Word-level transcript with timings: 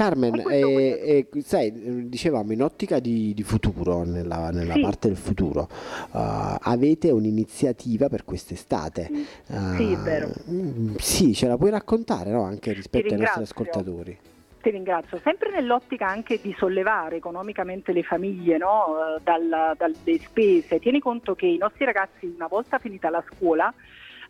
Carmen, 0.00 0.44
eh, 0.48 1.26
eh, 1.30 1.42
sai, 1.42 2.08
dicevamo 2.08 2.54
in 2.54 2.62
ottica 2.62 3.00
di, 3.00 3.34
di 3.34 3.42
futuro, 3.42 4.02
nella, 4.02 4.48
nella 4.48 4.72
sì. 4.72 4.80
parte 4.80 5.08
del 5.08 5.18
futuro, 5.18 5.68
uh, 6.12 6.56
avete 6.58 7.10
un'iniziativa 7.10 8.08
per 8.08 8.24
quest'estate. 8.24 9.10
Uh, 9.48 9.76
sì, 9.76 9.94
vero. 9.96 10.30
Mm, 10.48 10.94
sì, 10.96 11.34
ce 11.34 11.48
la 11.48 11.58
puoi 11.58 11.68
raccontare 11.68 12.30
no? 12.30 12.44
anche 12.44 12.72
rispetto 12.72 13.12
ai 13.12 13.20
nostri 13.20 13.42
ascoltatori. 13.42 14.18
Ti 14.62 14.70
ringrazio, 14.70 15.20
sempre 15.22 15.50
nell'ottica 15.50 16.06
anche 16.06 16.40
di 16.40 16.54
sollevare 16.56 17.16
economicamente 17.16 17.92
le 17.92 18.02
famiglie 18.02 18.56
no? 18.56 19.18
Dal, 19.22 19.74
dalle 19.76 20.18
spese. 20.18 20.78
Tieni 20.78 21.00
conto 21.00 21.34
che 21.34 21.44
i 21.44 21.58
nostri 21.58 21.84
ragazzi 21.84 22.24
una 22.24 22.46
volta 22.46 22.78
finita 22.78 23.10
la 23.10 23.22
scuola 23.34 23.70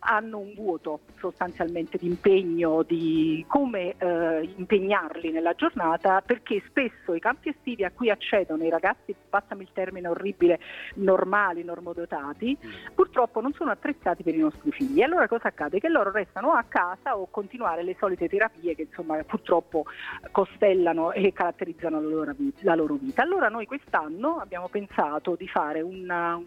hanno 0.00 0.38
un 0.38 0.54
vuoto 0.54 1.00
sostanzialmente 1.18 1.98
di 1.98 2.06
impegno, 2.06 2.82
di 2.82 3.44
come 3.46 3.94
eh, 3.98 4.50
impegnarli 4.56 5.30
nella 5.30 5.54
giornata, 5.54 6.22
perché 6.22 6.62
spesso 6.68 7.14
i 7.14 7.20
campi 7.20 7.50
estivi 7.50 7.84
a 7.84 7.90
cui 7.90 8.10
accedono 8.10 8.64
i 8.64 8.70
ragazzi, 8.70 9.14
passami 9.28 9.62
il 9.62 9.70
termine 9.72 10.08
orribile, 10.08 10.58
normali, 10.94 11.62
normodotati, 11.64 12.56
mm. 12.64 12.94
purtroppo 12.94 13.40
non 13.40 13.52
sono 13.52 13.70
attrezzati 13.70 14.22
per 14.22 14.34
i 14.34 14.38
nostri 14.38 14.70
figli. 14.70 15.02
Allora 15.02 15.28
cosa 15.28 15.48
accade? 15.48 15.80
Che 15.80 15.88
loro 15.88 16.10
restano 16.10 16.52
a 16.52 16.64
casa 16.66 17.16
o 17.16 17.28
continuare 17.30 17.82
le 17.82 17.96
solite 17.98 18.28
terapie 18.28 18.74
che 18.74 18.82
insomma 18.82 19.22
purtroppo 19.24 19.84
costellano 20.30 21.12
e 21.12 21.32
caratterizzano 21.32 22.00
la 22.00 22.08
loro, 22.08 22.34
la 22.60 22.74
loro 22.74 22.94
vita. 22.94 23.22
Allora 23.22 23.48
noi 23.48 23.66
quest'anno 23.66 24.38
abbiamo 24.38 24.68
pensato 24.68 25.34
di 25.34 25.46
fare 25.46 25.80
una, 25.82 26.40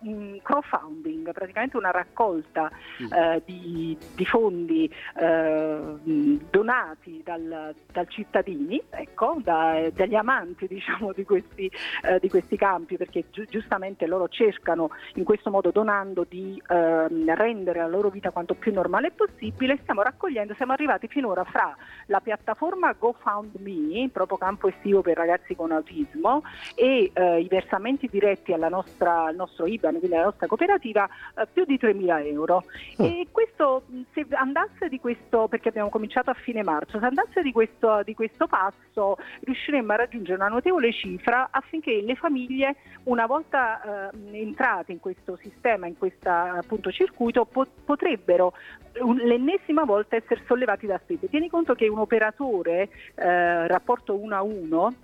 un 0.00 0.38
crowdfunding, 0.42 1.32
praticamente 1.32 1.76
una 1.76 1.90
raccolta 1.90 2.70
eh, 2.98 3.42
di, 3.44 3.96
di, 4.14 4.24
fondi 4.26 4.90
eh, 5.16 6.33
donati 6.64 7.20
dal, 7.22 7.74
dal 7.92 8.08
cittadini, 8.08 8.82
ecco, 8.88 9.36
da, 9.42 9.90
dagli 9.92 10.14
amanti 10.14 10.66
diciamo, 10.66 11.12
di, 11.12 11.24
questi, 11.24 11.70
eh, 12.02 12.18
di, 12.18 12.30
questi, 12.30 12.56
campi, 12.56 12.96
perché 12.96 13.26
gi- 13.30 13.46
giustamente 13.50 14.06
loro 14.06 14.28
cercano 14.28 14.90
in 15.14 15.24
questo 15.24 15.50
modo 15.50 15.70
donando 15.70 16.24
di 16.26 16.60
ehm, 16.66 17.34
rendere 17.34 17.80
la 17.80 17.86
loro 17.86 18.08
vita 18.08 18.30
quanto 18.30 18.54
più 18.54 18.72
normale 18.72 19.10
possibile. 19.10 19.78
Stiamo 19.82 20.00
raccogliendo, 20.00 20.54
siamo 20.54 20.72
arrivati 20.72 21.06
finora 21.06 21.44
fra 21.44 21.76
la 22.06 22.20
piattaforma 22.20 22.94
GoFundMe, 22.98 24.08
proprio 24.10 24.38
campo 24.38 24.68
estivo 24.68 25.02
per 25.02 25.16
ragazzi 25.16 25.54
con 25.54 25.70
autismo, 25.70 26.42
e 26.74 27.10
eh, 27.12 27.40
i 27.40 27.48
versamenti 27.48 28.08
diretti 28.10 28.52
alla 28.54 28.68
nostra, 28.68 29.24
al 29.24 29.34
nostro 29.34 29.66
IBAN, 29.66 29.98
quindi 29.98 30.16
la 30.16 30.24
nostra 30.24 30.46
cooperativa, 30.46 31.06
eh, 31.36 31.46
più 31.52 31.64
di 31.64 31.78
3.000 31.80 32.26
euro. 32.26 32.64
Oh. 32.96 33.04
E 33.04 33.26
questo, 33.30 33.82
se 34.14 34.26
andasse 34.30 34.88
di 34.88 34.98
questo, 34.98 35.46
perché 35.48 35.68
abbiamo 35.68 35.90
cominciato 35.90 36.30
a 36.30 36.34
fine 36.54 36.62
marzo, 36.62 37.00
se 37.00 37.04
andasse 37.04 37.42
di 37.42 37.50
questo, 37.50 38.02
di 38.04 38.14
questo 38.14 38.46
passo 38.46 39.16
riusciremmo 39.40 39.92
a 39.92 39.96
raggiungere 39.96 40.36
una 40.36 40.48
notevole 40.48 40.92
cifra 40.92 41.48
affinché 41.50 42.00
le 42.00 42.14
famiglie, 42.14 42.76
una 43.04 43.26
volta 43.26 44.10
eh, 44.10 44.38
entrate 44.38 44.92
in 44.92 45.00
questo 45.00 45.36
sistema, 45.42 45.88
in 45.88 45.98
questo 45.98 46.28
appunto 46.30 46.92
circuito, 46.92 47.44
po- 47.44 47.66
potrebbero 47.84 48.54
l'ennesima 48.92 49.82
volta 49.82 50.14
essere 50.14 50.42
sollevati 50.46 50.86
da 50.86 51.00
spese. 51.02 51.28
Tieni 51.28 51.50
conto 51.50 51.74
che 51.74 51.88
un 51.88 51.98
operatore, 51.98 52.88
eh, 53.16 53.66
rapporto 53.66 54.14
1 54.14 54.36
a 54.36 54.42
1, 54.42 54.94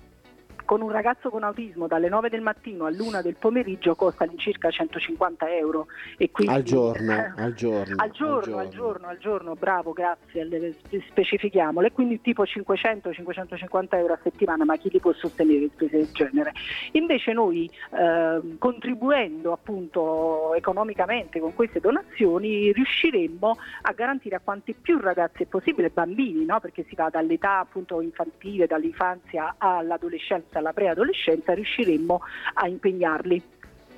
con 0.71 0.83
un 0.83 0.91
ragazzo 0.93 1.31
con 1.31 1.43
autismo 1.43 1.89
dalle 1.89 2.09
9 2.09 2.29
del 2.29 2.43
mattino 2.43 2.87
all'1 2.87 3.23
del 3.23 3.35
pomeriggio 3.35 3.97
costa 3.97 4.23
all'incirca 4.23 4.71
150 4.71 5.57
euro. 5.57 5.89
E 6.17 6.31
quindi, 6.31 6.55
al, 6.55 6.63
giorno, 6.63 7.11
eh, 7.13 7.33
al, 7.43 7.55
giorno, 7.55 7.97
al, 7.97 8.11
giorno, 8.13 8.59
al 8.59 8.69
giorno, 8.69 9.09
al 9.09 9.19
giorno, 9.19 9.55
bravo, 9.57 9.93
grazie, 9.93 10.77
specifichiamole, 11.09 11.91
quindi 11.91 12.21
tipo 12.21 12.45
500-550 12.45 13.97
euro 13.97 14.13
a 14.13 14.19
settimana, 14.23 14.65
ma 14.65 14.77
chi 14.77 14.91
li 14.93 15.01
può 15.01 15.13
sostenere 15.13 15.69
spese 15.73 15.97
del 15.97 16.13
genere? 16.13 16.53
Invece 16.93 17.33
noi 17.33 17.69
eh, 17.91 18.41
contribuendo 18.57 19.51
appunto 19.51 20.55
economicamente 20.55 21.41
con 21.41 21.53
queste 21.53 21.81
donazioni 21.81 22.71
riusciremmo 22.71 23.57
a 23.83 23.93
garantire 23.93 24.37
a 24.37 24.41
quanti 24.41 24.73
più 24.75 25.01
ragazzi 25.01 25.43
è 25.43 25.47
possibile, 25.47 25.91
bambini, 25.91 26.45
no? 26.45 26.61
perché 26.61 26.85
si 26.89 26.95
va 26.95 27.09
dall'età 27.11 27.59
appunto 27.59 28.01
infantile, 28.01 28.69
dall'infanzia 28.69 29.57
all'adolescenza 29.59 30.59
alla 30.61 30.73
preadolescenza 30.73 31.53
riusciremmo 31.53 32.21
a 32.55 32.69
impegnarli 32.69 33.43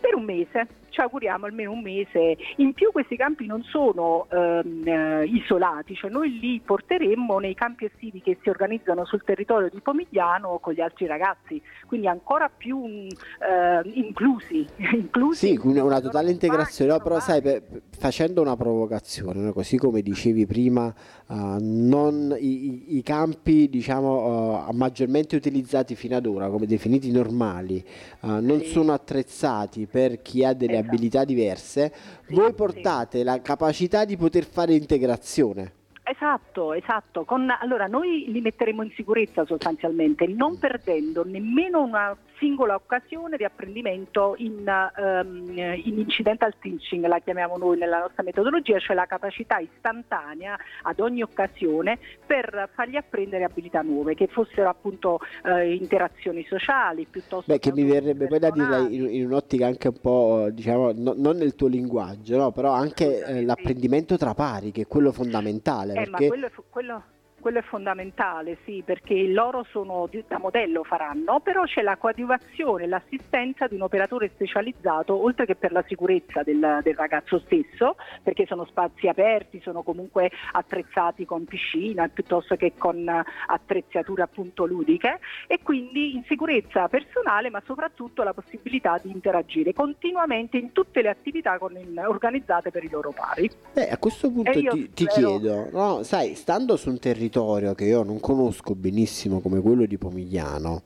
per 0.00 0.14
un 0.14 0.24
mese 0.24 0.66
ci 0.92 1.00
auguriamo 1.00 1.46
almeno 1.46 1.72
un 1.72 1.80
mese. 1.80 2.36
In 2.56 2.74
più 2.74 2.92
questi 2.92 3.16
campi 3.16 3.46
non 3.46 3.62
sono 3.64 4.26
ehm, 4.30 4.82
eh, 4.86 5.24
isolati, 5.24 5.94
cioè 5.94 6.10
noi 6.10 6.38
li 6.38 6.60
porteremmo 6.64 7.38
nei 7.38 7.54
campi 7.54 7.86
estivi 7.86 8.20
che 8.20 8.38
si 8.42 8.48
organizzano 8.48 9.04
sul 9.04 9.24
territorio 9.24 9.68
di 9.70 9.80
Pomigliano 9.80 10.58
con 10.58 10.74
gli 10.74 10.80
altri 10.80 11.06
ragazzi, 11.06 11.60
quindi 11.86 12.06
ancora 12.06 12.50
più 12.54 12.84
eh, 12.84 13.90
inclusi, 13.94 14.66
inclusi. 14.92 15.48
Sì, 15.48 15.60
una, 15.62 15.82
una 15.82 16.00
totale 16.00 16.30
integrazione, 16.30 16.92
no, 16.92 17.00
però 17.00 17.18
sai, 17.18 17.40
per, 17.40 17.62
facendo 17.98 18.42
una 18.42 18.56
provocazione, 18.56 19.52
così 19.52 19.78
come 19.78 20.02
dicevi 20.02 20.44
prima, 20.46 20.92
uh, 21.28 21.56
non, 21.58 22.36
i, 22.38 22.96
i, 22.96 23.02
campi 23.02 23.68
diciamo, 23.70 24.66
uh, 24.68 24.72
maggiormente 24.74 25.36
utilizzati 25.36 25.94
fino 25.94 26.16
ad 26.16 26.26
ora, 26.26 26.50
come 26.50 26.66
definiti 26.66 27.10
normali, 27.10 27.82
uh, 28.20 28.40
non 28.40 28.60
sono 28.62 28.92
attrezzati 28.92 29.86
per 29.86 30.20
chi 30.20 30.44
ha 30.44 30.52
delle 30.52 30.81
abilità 30.86 31.24
diverse, 31.24 31.92
voi 32.30 32.52
portate 32.52 33.22
la 33.22 33.40
capacità 33.40 34.04
di 34.04 34.16
poter 34.16 34.44
fare 34.44 34.74
integrazione. 34.74 35.80
Esatto, 36.12 36.74
esatto. 36.74 37.24
Con, 37.24 37.48
allora 37.48 37.86
noi 37.86 38.26
li 38.28 38.42
metteremo 38.42 38.82
in 38.82 38.90
sicurezza 38.94 39.46
sostanzialmente, 39.46 40.26
non 40.26 40.58
perdendo 40.58 41.24
nemmeno 41.24 41.82
una 41.82 42.14
singola 42.42 42.74
occasione 42.74 43.36
di 43.36 43.44
apprendimento 43.44 44.34
in, 44.38 44.68
um, 44.96 45.56
in, 45.56 45.98
incidental 45.98 46.54
teaching, 46.58 47.06
la 47.06 47.20
chiamiamo 47.20 47.56
noi 47.56 47.78
nella 47.78 48.00
nostra 48.00 48.24
metodologia, 48.24 48.80
cioè 48.80 48.96
la 48.96 49.06
capacità 49.06 49.58
istantanea 49.58 50.58
ad 50.82 50.98
ogni 50.98 51.22
occasione 51.22 52.00
per 52.26 52.68
fargli 52.74 52.96
apprendere 52.96 53.44
abilità 53.44 53.82
nuove, 53.82 54.14
che 54.14 54.26
fossero 54.26 54.68
appunto 54.68 55.20
eh, 55.44 55.72
interazioni 55.74 56.44
sociali 56.48 57.06
piuttosto 57.08 57.52
Beh, 57.52 57.60
che 57.60 57.72
mi 57.72 57.84
verrebbe 57.84 58.26
poi 58.26 58.40
da 58.40 58.50
dire 58.50 58.80
in, 58.90 59.08
in, 59.08 59.26
un'ottica 59.26 59.66
anche 59.66 59.88
un 59.88 60.00
po', 60.00 60.48
diciamo, 60.50 60.92
no, 60.96 61.14
non 61.16 61.36
nel 61.36 61.54
tuo 61.54 61.68
linguaggio, 61.68 62.36
no? 62.36 62.50
però 62.50 62.72
anche 62.72 63.24
eh, 63.24 63.44
l'apprendimento 63.44 64.16
tra 64.16 64.34
pari, 64.34 64.72
che 64.72 64.82
è 64.82 64.86
quello 64.88 65.12
fondamentale. 65.12 66.01
Eh, 66.02 66.10
perché... 66.10 66.24
ma 66.24 66.28
quello, 66.28 66.50
quello 66.70 67.04
quello 67.42 67.58
è 67.58 67.62
fondamentale, 67.62 68.58
sì, 68.64 68.82
perché 68.86 69.26
loro 69.26 69.66
sono 69.70 70.08
da 70.28 70.38
modello 70.38 70.84
faranno, 70.84 71.40
però 71.40 71.64
c'è 71.64 71.82
la 71.82 71.96
coadiuvazione, 71.96 72.86
l'assistenza 72.86 73.66
di 73.66 73.74
un 73.74 73.82
operatore 73.82 74.30
specializzato, 74.32 75.20
oltre 75.20 75.44
che 75.44 75.56
per 75.56 75.72
la 75.72 75.84
sicurezza 75.86 76.44
del, 76.44 76.78
del 76.82 76.94
ragazzo 76.94 77.40
stesso, 77.40 77.96
perché 78.22 78.46
sono 78.46 78.64
spazi 78.64 79.08
aperti, 79.08 79.60
sono 79.60 79.82
comunque 79.82 80.30
attrezzati 80.52 81.26
con 81.26 81.44
piscina 81.44 82.08
piuttosto 82.08 82.54
che 82.54 82.74
con 82.78 83.10
attrezzature 83.46 84.22
appunto 84.22 84.64
ludiche 84.64 85.18
e 85.48 85.58
quindi 85.62 86.14
in 86.14 86.22
sicurezza 86.28 86.86
personale, 86.86 87.50
ma 87.50 87.60
soprattutto 87.66 88.22
la 88.22 88.32
possibilità 88.32 89.00
di 89.02 89.10
interagire 89.10 89.72
continuamente 89.72 90.58
in 90.58 90.70
tutte 90.70 91.02
le 91.02 91.08
attività 91.08 91.58
in, 91.70 92.00
organizzate 92.06 92.70
per 92.70 92.84
i 92.84 92.88
loro 92.88 93.10
pari. 93.10 93.50
Beh, 93.72 93.88
a 93.88 93.98
questo 93.98 94.30
punto 94.30 94.52
ti, 94.52 94.90
ti 94.92 95.06
chiedo, 95.06 95.68
no, 95.72 96.04
sai, 96.04 96.36
stando 96.36 96.76
su 96.76 96.88
un 96.88 97.00
territorio 97.00 97.30
territorio 97.32 97.74
che 97.74 97.86
io 97.86 98.02
non 98.02 98.20
conosco 98.20 98.74
benissimo 98.74 99.40
come 99.40 99.60
quello 99.60 99.86
di 99.86 99.96
Pomigliano, 99.96 100.82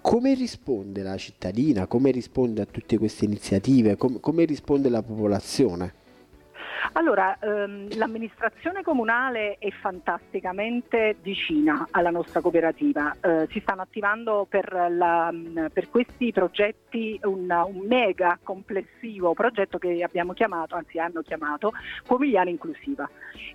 come 0.00 0.32
risponde 0.34 1.02
la 1.02 1.16
cittadina, 1.18 1.86
come 1.86 2.10
risponde 2.10 2.62
a 2.62 2.66
tutte 2.66 2.96
queste 2.96 3.26
iniziative, 3.26 3.96
come, 3.96 4.18
come 4.20 4.44
risponde 4.44 4.88
la 4.88 5.02
popolazione? 5.02 6.04
Allora, 6.96 7.36
ehm, 7.38 7.94
l'amministrazione 7.98 8.82
comunale 8.82 9.56
è 9.58 9.68
fantasticamente 9.68 11.16
vicina 11.20 11.86
alla 11.90 12.08
nostra 12.08 12.40
cooperativa. 12.40 13.14
Eh, 13.20 13.46
si 13.50 13.60
stanno 13.60 13.82
attivando 13.82 14.46
per, 14.48 14.72
la, 14.72 15.30
per 15.70 15.90
questi 15.90 16.32
progetti 16.32 17.20
un, 17.24 17.50
un, 17.50 17.86
mega 17.86 18.38
complessivo 18.42 19.34
progetto 19.34 19.76
che 19.76 20.02
abbiamo 20.02 20.32
chiamato, 20.32 20.74
anzi 20.74 20.98
hanno 20.98 21.20
chiamato, 21.20 21.72
Pomigliana 22.06 22.48
Inclusiva. 22.48 23.06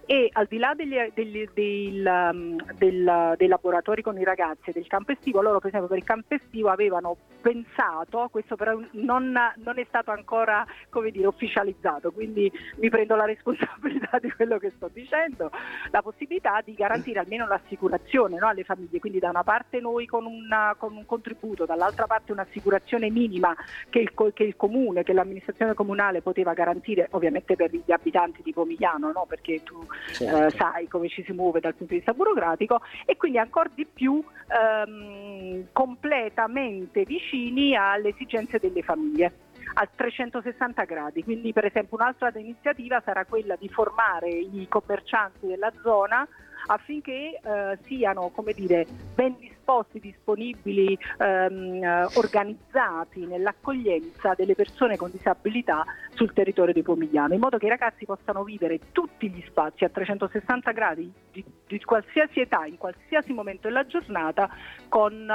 E 0.06 0.30
al 0.34 0.46
di 0.46 0.60
là 0.60 0.76
degli, 0.76 0.98
degli, 1.16 1.50
del, 1.52 2.58
del, 2.78 3.34
dei 3.38 3.48
laboratori 3.48 4.04
con 4.04 4.20
i 4.20 4.24
ragazzi 4.24 4.70
e 4.70 4.74
del 4.74 4.86
campo 4.86 5.14
estivo, 5.14 5.42
loro 5.42 5.58
per 5.58 5.70
esempio 5.70 5.90
per 5.90 5.98
il 5.98 6.04
campo 6.04 6.36
estivo 6.36 6.70
avevano 6.70 7.18
pensato, 7.42 8.28
questo 8.30 8.56
però 8.56 8.80
non, 8.92 9.36
non 9.56 9.80
è 9.80 9.86
stato 9.88 10.12
ancora 10.12 10.64
dire, 11.12 11.26
ufficializzato, 11.26 12.12
quindi 12.12 12.52
mi 12.76 12.90
prendo 12.90 13.16
la 13.16 13.30
responsabilità 13.34 14.20
di 14.20 14.32
quello 14.32 14.58
che 14.58 14.72
sto 14.76 14.90
dicendo, 14.92 15.52
la 15.90 16.02
possibilità 16.02 16.62
di 16.64 16.74
garantire 16.74 17.20
almeno 17.20 17.48
l'assicurazione 17.48 18.38
no, 18.38 18.48
alle 18.48 18.64
famiglie, 18.64 19.00
quindi 19.00 19.20
da 19.20 19.30
una 19.30 19.44
parte 19.44 19.80
noi 19.80 20.06
con, 20.06 20.26
una, 20.26 20.76
con, 20.78 20.96
un 20.96 21.06
contributo, 21.06 21.66
dall'altra 21.66 22.08
parte 22.08 22.32
un'assicurazione 22.32 23.10
minima 23.10 23.56
che 23.90 24.00
il, 24.00 24.12
che 24.34 24.44
il, 24.44 24.56
comune, 24.56 25.04
che 25.04 25.14
l'amministrazione 25.14 25.74
comunale 25.74 26.22
poteva 26.22 26.54
garantire 26.54 27.08
ovviamente 27.12 27.56
per 27.56 27.72
gli 27.72 27.92
abitanti 27.92 28.42
di 28.42 28.54
Pomigliano, 28.54 29.12
no, 29.12 29.26
perché 29.28 29.64
tu 29.64 29.86
certo. 30.12 30.46
eh, 30.46 30.50
sai 30.52 30.88
come 30.88 31.10
ci 31.10 31.24
si 31.24 31.32
muove 31.32 31.60
dal 31.60 31.74
punto 31.74 31.94
di 31.94 32.00
vista 32.00 32.14
burocratico 32.14 32.82
e 33.06 33.18
quindi 33.18 33.38
ancora 33.38 33.70
di 33.74 33.86
più 33.86 34.24
ehm, 34.48 35.68
completamente 35.72 37.04
vicini 37.04 37.76
alle 37.76 38.10
esigenze 38.10 38.60
delle 38.60 38.82
famiglie 38.82 39.50
a 39.74 39.88
360 39.94 40.84
gradi. 40.84 41.24
Quindi 41.24 41.54
per 41.54 41.66
esempio 41.66 41.98
un'altra 41.98 42.32
iniziativa 42.36 43.02
sarà 43.04 43.26
quella 43.26 43.56
di 43.56 43.70
formare 43.70 44.30
i 44.30 44.68
commercianti 44.70 45.48
della 45.48 45.72
zona 45.82 46.28
affinché 46.68 47.40
eh, 47.42 47.78
siano 47.84 48.30
come 48.30 48.54
dire, 48.54 48.86
ben 49.16 49.36
disposti, 49.40 50.00
disponibili, 50.00 50.98
ehm, 51.18 52.08
organizzati 52.16 53.26
nell'accoglienza 53.26 54.34
delle 54.36 54.56
persone 54.56 54.98
con 54.98 55.12
disabilità 55.12 55.84
sul 56.14 56.34
territorio 56.34 56.74
di 56.74 56.84
Pomigliano, 56.84 57.34
in 57.34 57.40
modo 57.40 57.58
che 57.58 57.66
i 57.66 57.70
ragazzi 57.70 58.06
possano 58.06 58.44
vivere 58.44 58.80
tutti 58.92 59.30
gli 59.30 59.44
spazi 59.48 59.84
a 59.86 59.90
360 59.90 60.72
gradi 60.72 61.12
di, 61.32 61.44
di 61.68 61.80
qualsiasi 61.84 62.42
età, 62.42 62.66
in 62.66 62.78
qualsiasi 62.78 63.34
momento 63.34 63.68
della 63.68 63.86
giornata, 63.86 64.50
con 64.88 65.30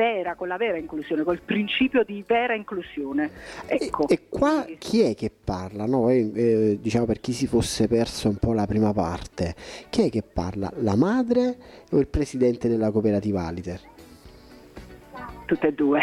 vera, 0.00 0.34
con 0.34 0.48
la 0.48 0.56
vera 0.56 0.78
inclusione, 0.78 1.24
col 1.24 1.42
principio 1.42 2.02
di 2.04 2.24
vera 2.26 2.54
inclusione. 2.54 3.30
Ecco. 3.66 4.08
E, 4.08 4.14
e 4.14 4.20
qua 4.30 4.64
chi 4.78 5.02
è 5.02 5.14
che 5.14 5.30
parla? 5.30 5.84
No? 5.84 6.08
Eh, 6.08 6.30
eh, 6.34 6.78
diciamo 6.80 7.04
per 7.04 7.20
chi 7.20 7.32
si 7.32 7.46
fosse 7.46 7.86
perso 7.86 8.30
un 8.30 8.36
po' 8.36 8.54
la 8.54 8.66
prima 8.66 8.94
parte, 8.94 9.54
chi 9.90 10.06
è 10.06 10.10
che 10.10 10.22
parla? 10.22 10.72
La 10.76 10.96
madre 10.96 11.56
o 11.90 11.98
il 11.98 12.06
presidente 12.06 12.66
della 12.68 12.90
cooperativa 12.90 13.44
Aliter? 13.44 13.80
Tutte 15.44 15.66
e 15.66 15.72
due. 15.74 16.00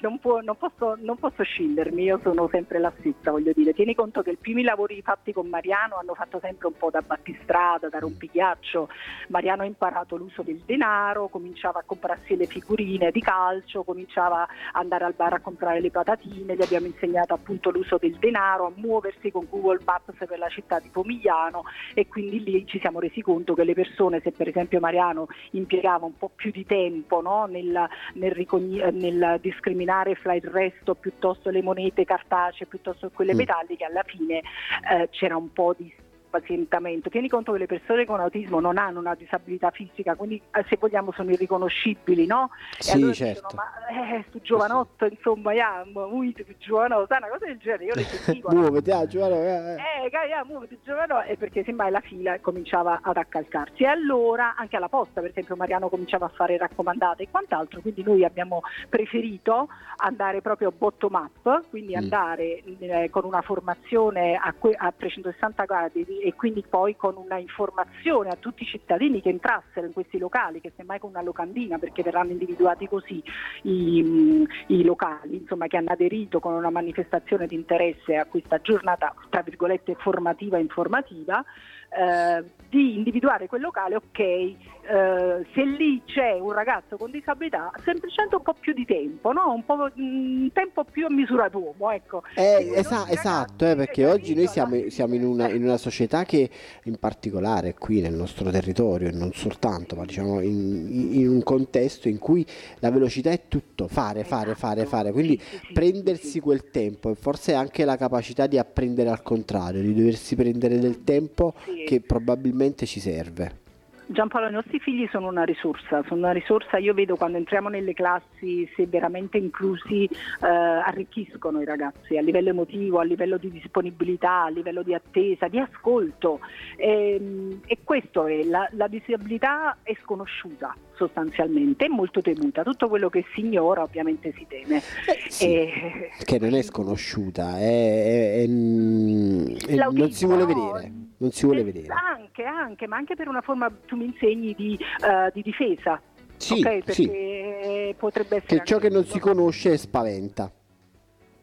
Non, 0.00 0.18
può, 0.18 0.40
non, 0.40 0.56
posso, 0.56 0.96
non, 1.00 1.16
posso, 1.16 1.42
scindermi, 1.42 2.04
io 2.04 2.20
sono 2.22 2.48
sempre 2.50 2.78
la 2.78 2.92
stessa, 2.98 3.30
voglio 3.30 3.52
dire. 3.54 3.72
Tieni 3.72 3.94
conto 3.94 4.22
che 4.22 4.30
i 4.30 4.36
primi 4.36 4.62
lavori 4.62 5.00
fatti 5.02 5.32
con 5.32 5.48
Mariano 5.48 5.96
hanno 5.96 6.14
fatto 6.14 6.38
sempre 6.40 6.68
un 6.68 6.74
po' 6.76 6.90
da 6.90 7.02
battistrada, 7.02 7.88
da 7.88 7.98
rompighiaccio. 7.98 8.88
Mariano 9.28 9.62
ha 9.62 9.66
imparato 9.66 10.16
l'uso 10.16 10.42
del 10.42 10.62
denaro, 10.64 11.28
cominciava 11.28 11.80
a 11.80 11.84
comprarsi 11.84 12.36
le 12.36 12.46
figurine 12.46 13.10
di 13.10 13.20
calcio, 13.20 13.82
cominciava 13.82 14.42
ad 14.42 14.48
andare 14.72 15.04
al 15.04 15.14
bar 15.14 15.34
a 15.34 15.40
comprare 15.40 15.80
le 15.80 15.90
patatine, 15.90 16.54
gli 16.54 16.62
abbiamo 16.62 16.86
insegnato 16.86 17.34
appunto 17.34 17.70
l'uso 17.70 17.98
del 17.98 18.16
denaro, 18.18 18.66
a 18.66 18.72
muoversi 18.74 19.32
con 19.32 19.46
Google 19.50 19.80
Maps 19.84 20.14
per 20.26 20.38
la 20.38 20.48
città 20.48 20.78
di 20.78 20.90
Pomigliano 20.90 21.64
e 21.94 22.06
quindi 22.06 22.42
lì 22.42 22.66
ci 22.66 22.78
siamo 22.78 23.00
resi 23.00 23.20
conto 23.20 23.54
che 23.54 23.64
le 23.64 23.74
persone, 23.74 24.20
se 24.20 24.30
per 24.30 24.48
esempio 24.48 24.78
Mariano 24.78 25.26
impiegava 25.52 26.06
un 26.06 26.16
po' 26.16 26.30
più 26.32 26.52
di 26.52 26.64
tempo 26.64 27.20
no, 27.20 27.46
nel, 27.46 27.88
nel, 28.14 28.46
nel 28.92 29.38
discriminare 29.40 29.86
eliminare 29.88 30.14
fra 30.14 30.34
il 30.34 30.42
resto 30.42 30.94
piuttosto 30.94 31.50
le 31.50 31.62
monete 31.62 32.04
cartacee 32.04 32.66
piuttosto 32.66 33.08
che 33.08 33.14
quelle 33.14 33.34
mm. 33.34 33.36
metalliche, 33.36 33.84
alla 33.84 34.02
fine 34.04 34.42
eh, 34.90 35.08
c'era 35.10 35.36
un 35.36 35.52
po' 35.52 35.74
di 35.76 35.92
pazientamento. 36.28 37.08
Tieni 37.08 37.28
conto 37.28 37.52
che 37.52 37.58
le 37.58 37.66
persone 37.66 38.04
con 38.04 38.20
autismo 38.20 38.60
non 38.60 38.78
hanno 38.78 39.00
una 39.00 39.14
disabilità 39.14 39.70
fisica, 39.70 40.14
quindi 40.14 40.40
eh, 40.52 40.64
se 40.68 40.76
vogliamo 40.78 41.12
sono 41.12 41.30
irriconoscibili, 41.30 42.26
no? 42.26 42.50
Sì, 42.78 42.92
allora 42.92 43.12
certo. 43.12 43.46
Dicono, 43.48 43.62
ma 43.62 44.16
eh, 44.16 44.24
stu 44.28 44.40
giovanotto, 44.40 45.06
insomma, 45.06 45.52
ya, 45.52 45.84
muoviti 45.92 46.44
più 46.44 46.56
giovanotto, 46.58 47.14
una 47.14 47.28
cosa 47.28 47.46
del 47.46 47.58
genere, 47.58 47.84
io 47.84 47.94
le 47.94 48.02
sentivo. 48.02 48.50
muoviti, 48.50 48.90
ah, 48.90 49.06
giovanotto, 49.06 49.40
eh, 49.40 49.76
eh, 50.04 50.28
ya, 50.28 50.44
muoviti, 50.44 50.78
giovanotto, 50.84 51.22
e 51.22 51.36
perché 51.36 51.64
semmai 51.64 51.90
la 51.90 52.00
fila 52.00 52.38
cominciava 52.40 53.00
ad 53.02 53.16
accalcarsi. 53.16 53.82
E 53.82 53.86
allora, 53.86 54.54
anche 54.56 54.76
alla 54.76 54.88
posta, 54.88 55.20
per 55.20 55.30
esempio, 55.30 55.56
Mariano 55.56 55.88
cominciava 55.88 56.26
a 56.26 56.30
fare 56.30 56.56
raccomandate 56.56 57.24
e 57.24 57.28
quant'altro, 57.30 57.80
quindi 57.80 58.02
noi 58.02 58.24
abbiamo 58.24 58.62
preferito 58.88 59.68
andare 59.96 60.40
proprio 60.40 60.72
bottom 60.76 61.14
up, 61.14 61.68
quindi 61.70 61.94
mm. 61.94 61.98
andare 61.98 62.62
eh, 62.62 63.10
con 63.10 63.24
una 63.24 63.42
formazione 63.42 64.36
a, 64.36 64.52
que- 64.52 64.76
a 64.76 64.92
360 64.96 65.64
gradi 65.64 66.04
e 66.22 66.34
quindi 66.34 66.64
poi 66.68 66.96
con 66.96 67.16
una 67.16 67.38
informazione 67.38 68.30
a 68.30 68.36
tutti 68.36 68.62
i 68.62 68.66
cittadini 68.66 69.20
che 69.20 69.28
entrassero 69.28 69.86
in 69.86 69.92
questi 69.92 70.18
locali, 70.18 70.60
che 70.60 70.72
semmai 70.76 70.98
con 70.98 71.10
una 71.10 71.22
locandina, 71.22 71.78
perché 71.78 72.02
verranno 72.02 72.32
individuati 72.32 72.88
così 72.88 73.22
i, 73.62 74.46
i 74.68 74.84
locali, 74.84 75.36
insomma, 75.36 75.66
che 75.66 75.76
hanno 75.76 75.90
aderito 75.90 76.40
con 76.40 76.52
una 76.52 76.70
manifestazione 76.70 77.46
di 77.46 77.54
interesse 77.54 78.16
a 78.16 78.26
questa 78.26 78.60
giornata, 78.60 79.14
tra 79.28 79.42
virgolette, 79.42 79.94
formativa 79.94 80.58
e 80.58 80.60
informativa, 80.60 81.44
eh, 81.90 82.44
di 82.68 82.96
individuare 82.96 83.46
quel 83.46 83.62
locale, 83.62 83.96
ok, 83.96 84.18
eh, 84.18 85.46
se 85.54 85.64
lì 85.64 86.02
c'è 86.04 86.38
un 86.38 86.52
ragazzo 86.52 86.96
con 86.96 87.10
disabilità, 87.10 87.70
semplicemente 87.84 88.36
un 88.36 88.42
po' 88.42 88.54
più 88.58 88.72
di 88.74 88.84
tempo, 88.84 89.32
no? 89.32 89.52
un, 89.52 89.64
po', 89.64 89.88
un 89.94 90.50
tempo 90.52 90.84
più 90.84 91.06
a 91.06 91.10
misura 91.10 91.48
d'uomo. 91.48 91.90
Ecco. 91.90 92.22
Eh, 92.34 92.72
esa- 92.74 93.06
esatto, 93.08 93.66
eh, 93.66 93.74
perché 93.74 94.06
oggi 94.06 94.34
noi 94.34 94.46
siamo, 94.46 94.88
siamo 94.88 95.14
in, 95.14 95.24
una, 95.24 95.48
in, 95.48 95.62
una, 95.62 95.76
società 95.76 96.07
che 96.24 96.50
in 96.84 96.96
particolare 96.98 97.74
qui 97.74 98.00
nel 98.00 98.14
nostro 98.14 98.50
territorio, 98.50 99.08
e 99.08 99.12
non 99.12 99.32
soltanto, 99.32 99.94
ma 99.94 100.04
diciamo 100.04 100.40
in, 100.40 101.12
in, 101.12 101.28
un 101.28 101.42
contesto 101.42 102.08
in 102.08 102.18
cui 102.18 102.44
la 102.80 102.90
velocità 102.90 103.30
è 103.30 103.42
tutto, 103.48 103.86
fare, 103.86 104.24
fare, 104.24 104.52
esatto. 104.52 104.66
fare, 104.66 104.86
fare, 104.86 105.12
quindi 105.12 105.40
prendersi 105.72 106.40
quel 106.40 106.70
tempo 106.70 107.10
e 107.10 107.14
forse 107.14 107.54
anche 107.54 107.84
la 107.84 107.96
capacità 107.96 108.46
di 108.46 108.58
apprendere 108.58 109.10
al 109.10 109.22
contrario, 109.22 109.82
di 109.82 109.94
doversi 109.94 110.34
prendere 110.34 110.78
del 110.78 111.04
tempo 111.04 111.54
che 111.86 112.00
probabilmente 112.00 112.86
ci 112.86 113.00
serve. 113.00 113.66
Giampaolo, 114.10 114.48
i 114.48 114.52
nostri 114.52 114.78
figli 114.78 115.06
sono 115.10 115.28
una 115.28 115.42
risorsa, 115.42 116.02
sono 116.06 116.20
una 116.20 116.32
risorsa, 116.32 116.78
io 116.78 116.94
vedo 116.94 117.16
quando 117.16 117.36
entriamo 117.36 117.68
nelle 117.68 117.92
classi 117.92 118.66
se 118.74 118.86
veramente 118.86 119.36
inclusi 119.36 120.04
eh, 120.04 120.46
arricchiscono 120.46 121.60
i 121.60 121.66
ragazzi 121.66 122.16
a 122.16 122.22
livello 122.22 122.48
emotivo, 122.48 123.00
a 123.00 123.04
livello 123.04 123.36
di 123.36 123.50
disponibilità, 123.50 124.44
a 124.44 124.48
livello 124.48 124.82
di 124.82 124.94
attesa, 124.94 125.48
di 125.48 125.58
ascolto. 125.58 126.40
E, 126.76 127.16
ehm, 127.20 127.60
e 127.66 127.78
questo 127.84 128.26
è, 128.26 128.44
la, 128.44 128.66
la, 128.72 128.88
disabilità 128.88 129.76
è 129.82 129.94
sconosciuta 130.02 130.74
sostanzialmente, 130.94 131.84
è 131.84 131.88
molto 131.88 132.22
temuta, 132.22 132.62
tutto 132.62 132.88
quello 132.88 133.10
che 133.10 133.26
si 133.34 133.40
ignora 133.40 133.82
ovviamente 133.82 134.32
si 134.34 134.46
teme. 134.48 134.76
Eh, 134.78 134.82
sì, 135.28 135.44
e... 135.44 136.10
Che 136.24 136.38
non 136.38 136.54
è 136.54 136.62
sconosciuta, 136.62 137.58
è, 137.58 138.42
è, 138.42 138.46
non 138.46 140.10
si 140.10 140.24
vuole 140.24 140.46
vedere 140.46 141.07
non 141.18 141.30
si 141.32 141.44
vuole 141.44 141.60
eh, 141.60 141.64
vedere. 141.64 141.92
Anche, 141.92 142.44
anche, 142.44 142.86
ma 142.86 142.96
anche 142.96 143.14
per 143.14 143.28
una 143.28 143.40
forma, 143.40 143.70
tu 143.86 143.96
mi 143.96 144.06
insegni, 144.06 144.54
di, 144.54 144.78
uh, 145.00 145.30
di 145.32 145.42
difesa. 145.42 146.00
Sì, 146.36 146.60
okay, 146.60 146.82
sì. 146.86 147.94
potrebbe 147.96 148.36
essere... 148.36 148.58
Che 148.58 148.64
ciò 148.64 148.78
che 148.78 148.88
non 148.88 149.04
si 149.04 149.18
conosce 149.18 149.76
spaventa. 149.76 150.50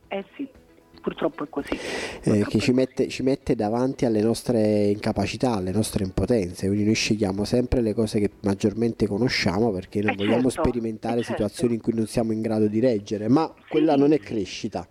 Eh 0.07 0.23
sì, 0.35 0.47
purtroppo 1.01 1.43
è 1.43 1.49
così. 1.49 1.77
Eh, 2.23 2.45
che 2.47 2.59
ci 2.59 2.71
mette, 2.71 3.09
ci 3.09 3.21
mette, 3.21 3.55
davanti 3.55 4.05
alle 4.05 4.21
nostre 4.21 4.85
incapacità, 4.85 5.55
alle 5.55 5.71
nostre 5.71 6.05
impotenze, 6.05 6.67
quindi 6.67 6.85
noi 6.85 6.95
scegliamo 6.95 7.43
sempre 7.43 7.81
le 7.81 7.93
cose 7.93 8.19
che 8.19 8.31
maggiormente 8.43 9.05
conosciamo 9.05 9.71
perché 9.71 10.01
non 10.01 10.11
eh 10.11 10.15
vogliamo 10.15 10.49
certo, 10.49 10.69
sperimentare 10.69 11.21
certo. 11.21 11.33
situazioni 11.33 11.73
in 11.73 11.81
cui 11.81 11.93
non 11.93 12.07
siamo 12.07 12.31
in 12.31 12.41
grado 12.41 12.67
di 12.67 12.79
reggere, 12.79 13.27
ma 13.27 13.53
sì. 13.53 13.63
quella 13.67 13.97
non 13.97 14.13
è 14.13 14.19
crescita. 14.19 14.87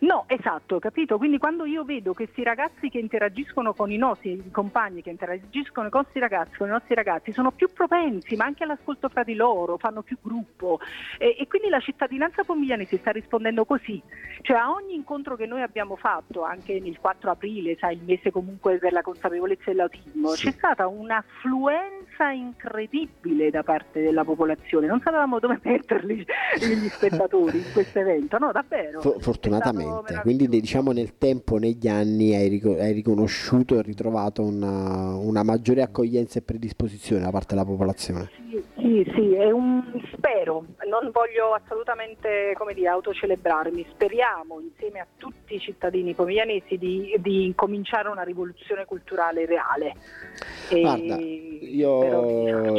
No, 0.00 0.24
esatto, 0.28 0.78
capito? 0.78 1.16
Quindi 1.18 1.38
quando 1.38 1.64
io 1.64 1.84
vedo 1.84 2.12
questi 2.12 2.42
ragazzi 2.42 2.88
che 2.88 2.98
interagiscono 2.98 3.72
con 3.72 3.90
i 3.90 3.96
nostri 3.96 4.50
compagni, 4.50 5.02
che 5.02 5.10
interagiscono 5.10 5.88
con 5.88 6.00
i 6.00 6.04
nostri 6.04 6.20
ragazzi, 6.20 6.56
con 6.56 6.68
i 6.68 6.70
nostri 6.70 6.94
ragazzi, 6.94 7.32
sono 7.32 7.50
più 7.50 7.68
propensi, 7.72 8.36
ma 8.36 8.44
anche 8.44 8.64
all'ascolto 8.64 9.08
fra 9.08 9.24
di 9.24 9.34
loro, 9.34 9.76
fanno 9.78 10.02
più 10.02 10.18
gruppo 10.20 10.78
e, 11.18 11.36
e 11.38 11.46
quindi 11.48 11.68
la 11.68 11.80
cittadinanza 11.80 12.44
pomiglianese 12.44 12.98
sta 12.98 13.10
rispondendo 13.10 13.64
così. 13.64 14.00
Cioè 14.42 14.56
a 14.56 14.70
ogni 14.70 14.94
incontro 14.94 15.36
che 15.36 15.46
noi 15.46 15.62
abbiamo 15.62 15.96
fatto, 15.96 16.42
anche 16.44 16.72
il 16.72 16.98
4 16.98 17.30
aprile, 17.30 17.76
sai, 17.78 17.96
il 17.96 18.02
mese 18.04 18.30
comunque 18.30 18.78
per 18.78 18.92
la 18.92 19.02
consapevolezza 19.02 19.64
dell'autismo, 19.66 20.30
sì. 20.30 20.46
c'è 20.46 20.52
stata 20.52 20.86
un'affluenza 20.86 22.07
incredibile 22.26 23.50
da 23.50 23.62
parte 23.62 24.00
della 24.00 24.24
popolazione, 24.24 24.86
non 24.86 25.00
sapevamo 25.02 25.38
dove 25.38 25.60
metterli 25.64 26.24
gli 26.58 26.88
spettatori 26.88 27.58
in 27.58 27.72
questo 27.72 27.98
evento, 27.98 28.38
no 28.38 28.52
davvero. 28.52 29.00
For- 29.00 29.20
fortunatamente 29.20 30.20
quindi 30.22 30.48
diciamo 30.48 30.92
nel 30.92 31.16
tempo, 31.18 31.58
negli 31.58 31.88
anni 31.88 32.34
hai, 32.34 32.48
ric- 32.48 32.78
hai 32.78 32.92
riconosciuto 32.92 33.78
e 33.78 33.82
ritrovato 33.82 34.42
una, 34.42 35.16
una, 35.16 35.42
maggiore 35.42 35.82
accoglienza 35.82 36.38
e 36.38 36.42
predisposizione 36.42 37.22
da 37.22 37.30
parte 37.30 37.54
della 37.54 37.64
popolazione. 37.64 38.28
Sì, 38.50 38.62
sì, 38.88 39.12
sì 39.14 39.34
un, 39.52 39.82
spero, 40.14 40.64
non 40.88 41.10
voglio 41.12 41.52
assolutamente 41.52 42.54
come 42.56 42.72
dire, 42.72 42.88
autocelebrarmi, 42.88 43.86
speriamo 43.92 44.60
insieme 44.60 45.00
a 45.00 45.06
tutti 45.16 45.54
i 45.54 45.60
cittadini 45.60 46.14
pomiglianesi 46.14 46.78
di, 46.78 47.14
di 47.18 47.52
cominciare 47.54 48.08
una 48.08 48.22
rivoluzione 48.22 48.86
culturale 48.86 49.44
reale. 49.44 49.94
Guarda, 50.70 51.18
io 51.18 52.72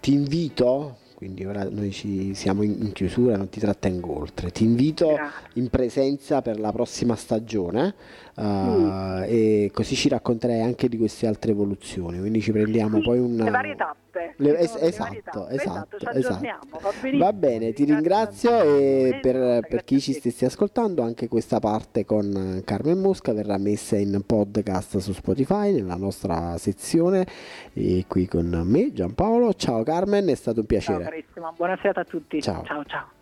ti 0.00 0.12
invito 0.12 0.96
quindi 1.22 1.44
ora 1.44 1.62
noi 1.70 1.92
ci 1.92 2.34
siamo 2.34 2.64
in, 2.64 2.90
chiusura, 2.90 3.36
non 3.36 3.48
ti 3.48 3.60
trattengo 3.60 4.18
oltre. 4.18 4.50
Ti 4.50 4.64
invito 4.64 5.16
in 5.52 5.70
presenza 5.70 6.42
per 6.42 6.58
la 6.58 6.72
prossima 6.72 7.14
stagione 7.14 7.94
uh, 8.34 9.22
e 9.24 9.70
così 9.72 9.94
ci 9.94 10.08
racconterai 10.08 10.62
anche 10.62 10.88
di 10.88 10.98
queste 10.98 11.28
altre 11.28 11.52
evoluzioni, 11.52 12.18
quindi 12.18 12.40
ci 12.40 12.50
prendiamo 12.50 12.98
Sì, 12.98 13.04
poi 13.04 13.20
un... 13.20 13.36
le 13.36 13.50
varie 13.50 13.76
tappe. 13.76 14.01
Le- 14.42 14.58
es- 14.58 14.76
esatto, 14.76 15.48
esatto, 15.48 15.96
ci 15.98 16.04
esatto. 16.06 16.16
aggiorniamo, 16.18 16.60
va. 16.70 17.18
Va 17.18 17.32
bene, 17.32 17.72
ti 17.72 17.84
ringrazio 17.84 18.60
e 18.62 19.18
per, 19.22 19.60
per 19.68 19.84
chi 19.84 20.00
ci 20.00 20.12
te. 20.12 20.18
stesse 20.18 20.44
ascoltando 20.46 21.02
anche 21.02 21.28
questa 21.28 21.58
parte 21.60 22.04
con 22.04 22.60
Carmen 22.64 22.98
Mosca 22.98 23.32
verrà 23.32 23.56
messa 23.58 23.96
in 23.96 24.22
podcast 24.26 24.98
su 24.98 25.12
Spotify 25.12 25.72
nella 25.72 25.96
nostra 25.96 26.56
sezione 26.58 27.26
e 27.72 28.04
qui 28.08 28.26
con 28.26 28.46
me 28.64 28.92
Giampaolo. 28.92 29.54
Ciao 29.54 29.82
Carmen, 29.82 30.26
è 30.28 30.34
stato 30.34 30.60
un 30.60 30.66
Ciao 30.66 30.78
piacere. 30.78 31.04
carissima, 31.04 31.52
buona 31.56 31.76
serata 31.80 32.00
a 32.00 32.04
tutti. 32.04 32.40
Ciao. 32.42 32.62
ciao. 32.64 32.84
ciao. 32.84 33.21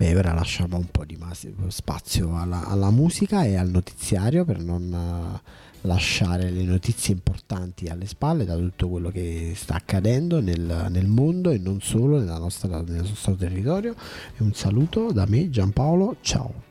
Beh, 0.00 0.16
ora 0.16 0.32
lasciamo 0.32 0.78
un 0.78 0.86
po' 0.90 1.04
di 1.04 1.16
mas- 1.16 1.46
spazio 1.68 2.34
alla, 2.34 2.66
alla 2.66 2.90
musica 2.90 3.44
e 3.44 3.56
al 3.56 3.68
notiziario 3.68 4.46
per 4.46 4.58
non 4.58 4.90
eh, 4.90 5.40
lasciare 5.82 6.48
le 6.48 6.62
notizie 6.62 7.12
importanti 7.12 7.86
alle 7.86 8.06
spalle 8.06 8.46
da 8.46 8.56
tutto 8.56 8.88
quello 8.88 9.10
che 9.10 9.52
sta 9.54 9.74
accadendo 9.74 10.40
nel, 10.40 10.86
nel 10.88 11.06
mondo 11.06 11.50
e 11.50 11.58
non 11.58 11.82
solo 11.82 12.18
nostra- 12.18 12.80
nel 12.80 13.02
nostro 13.02 13.34
territorio. 13.34 13.94
E 14.38 14.42
un 14.42 14.54
saluto 14.54 15.12
da 15.12 15.26
me 15.28 15.50
Giampaolo, 15.50 16.16
ciao. 16.22 16.69